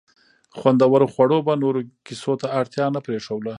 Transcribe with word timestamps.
خوندورو 0.57 1.11
خوړو 1.13 1.37
به 1.47 1.53
نورو 1.63 1.79
کیسو 2.05 2.31
ته 2.41 2.47
اړتیا 2.59 2.85
نه 2.95 2.99
پرېښوده. 3.05 3.49